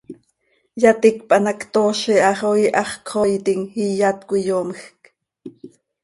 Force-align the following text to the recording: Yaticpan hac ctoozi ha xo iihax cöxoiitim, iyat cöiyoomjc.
Yaticpan 0.81 1.43
hac 1.49 1.59
ctoozi 1.71 2.15
ha 2.25 2.31
xo 2.39 2.49
iihax 2.59 2.89
cöxoiitim, 2.97 3.61
iyat 3.85 4.19
cöiyoomjc. 4.29 4.99